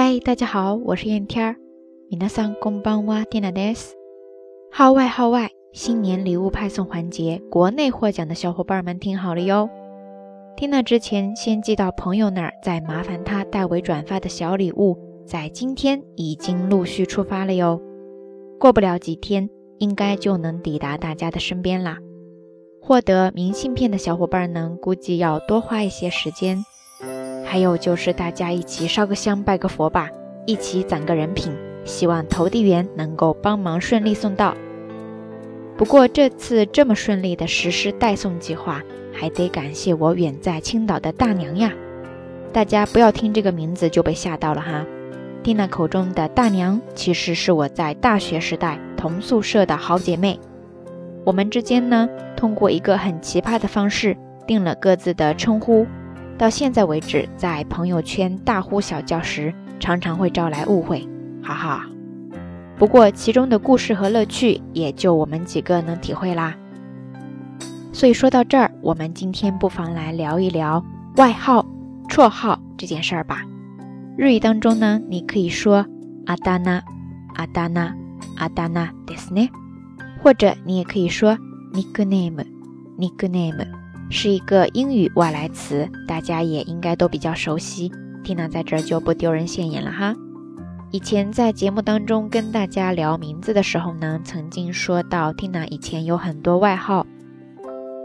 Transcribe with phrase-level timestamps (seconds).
[0.00, 1.56] 嗨，大家好，我是燕天儿。
[2.10, 3.94] 皆さんこんばんは、ティナです。
[4.70, 9.68] 号外号外，新年礼物派送环节，国内获奖的小伙伴们听好了哟。
[10.56, 14.96] 听娜之前先寄到朋友那儿，再麻烦他代为转发的小礼物，
[15.26, 17.80] 在今天已经陆续出发了哟。
[18.58, 21.98] 过不了几天，应该就能抵达大家的身边啦。
[22.80, 26.64] 获得明信片的小伙伴呢，估计要多花一些时间。
[27.51, 30.09] 还有就是大家一起烧个香拜个佛吧，
[30.45, 31.51] 一起攒个人品，
[31.83, 34.55] 希望投递员能够帮忙顺利送到。
[35.75, 38.81] 不过这次这么顺利的实施代送计划，
[39.11, 41.73] 还得感谢我远在青岛的大娘呀。
[42.53, 44.85] 大家不要听这个名字就被吓到了哈，
[45.43, 50.39] 蒂娜口中的大娘其实是我在大学时代同宿舍的好姐妹。
[51.25, 52.07] 我们之间呢，
[52.37, 54.15] 通过一个很奇葩的方式
[54.47, 55.85] 定了各自的称呼。
[56.40, 61.08] 到现在为止，在朋友圈大呼小叫时，常常会招来误会，
[61.42, 61.86] 哈哈。
[62.78, 66.54] 不过其中的故事和乐趣，也就我们几个能体会啦。
[67.92, 70.84] 所以说到这儿，我们今天不妨来聊一聊
[71.16, 71.64] 外号、
[72.10, 73.42] 绰号这件事儿吧。
[74.18, 75.86] 日语当中呢，你可以说
[76.26, 76.82] 阿达那、
[77.34, 77.94] 阿达那、
[78.36, 79.48] 阿达那ですね，
[80.22, 81.38] 或者你也可以说
[81.72, 83.79] nickname、nickname。
[84.11, 87.89] 是一个英语外来词，大家也应该都比较熟悉。
[88.23, 90.13] Tina 在这儿就不丢人现眼了哈。
[90.91, 97.07] 以前在节目当中跟大家聊名字的时候呢，曾经说到 Tina 以前有很多外号，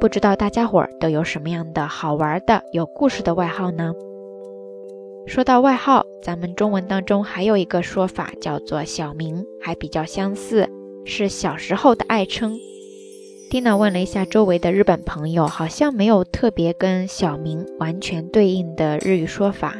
[0.00, 3.92] 不知道大家伙儿都有什么样的好玩的、有故事的外号呢？
[5.26, 10.70] 说到外号，咱们中文当中还有一个说法叫做小名，还比较相似，
[11.04, 12.56] 是小时候的爱称。
[13.49, 19.75] Tina 问了一下周围的日本朋友，好像没有特别跟小名完全对应的日语说法，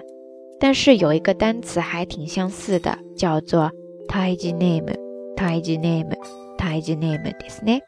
[0.60, 3.72] 但是有一个单词还挺相似的，叫做
[4.10, 7.80] taiji name，taiji name，taiji name ですね。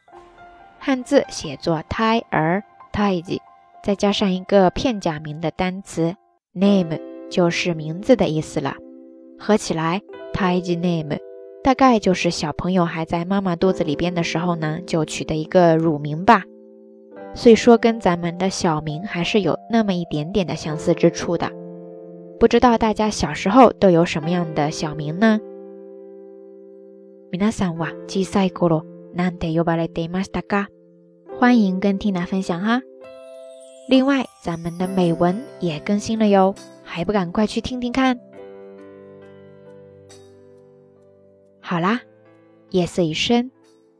[0.80, 2.64] 汉字写作胎儿
[2.94, 3.40] taiji，
[3.84, 6.16] 再加上一个片假名的单词
[6.54, 6.98] name，
[7.30, 8.76] 就是名字的意思了，
[9.38, 10.02] 合起来
[10.34, 11.18] taiji name。
[11.68, 16.44] 大概就是小朋友还在妈妈肚子里边的时候呢，就取的一个乳名吧，
[17.34, 21.50] 所以说跟咱们的小名还是有那么一点点的相似之处的。
[22.40, 25.40] 不知道大家小时候都有什么样的小名呢？
[27.32, 28.84] 皆さんは小さい頃
[29.16, 30.68] なんて呼ばれていましたか？
[31.40, 32.82] 欢迎跟 Tina 分享哈。
[33.90, 38.20] 另外，咱们的美文也更新了哟，还不赶快去听听看？
[41.71, 42.01] 好啦，
[42.71, 43.51] 夜色已深，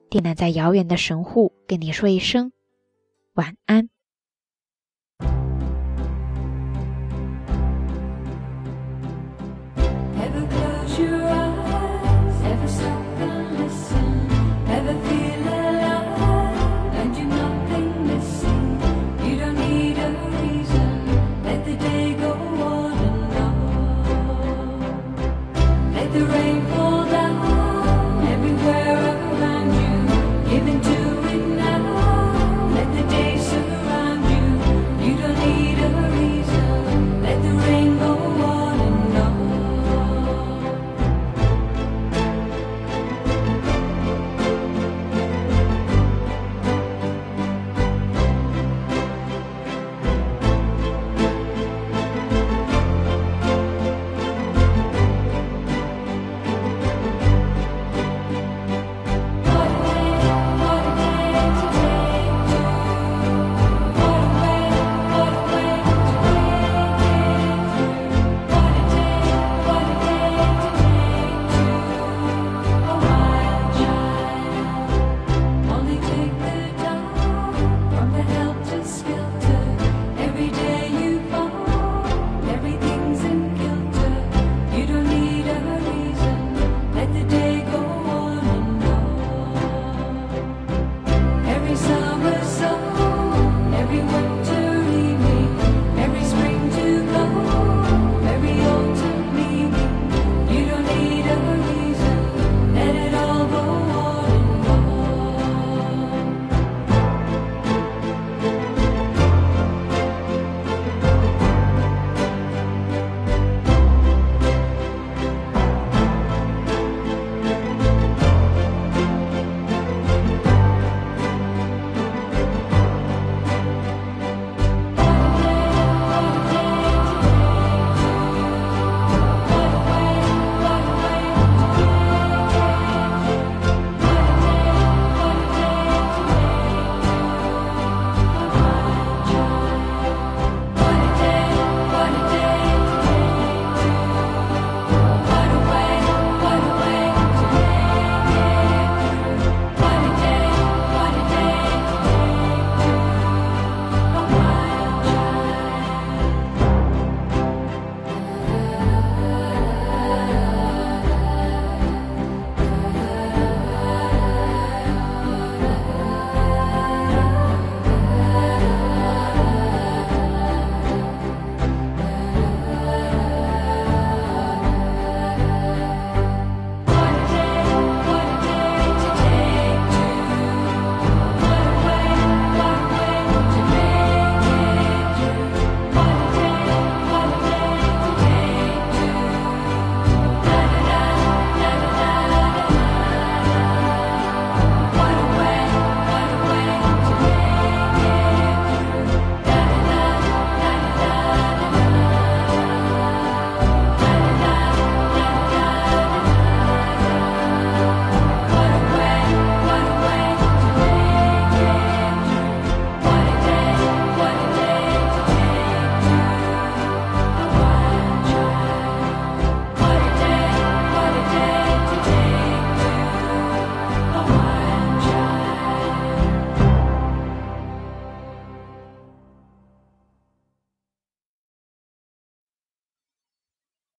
[0.09, 2.51] 定南在遥远的神户跟你说一声
[3.35, 3.91] 晚安。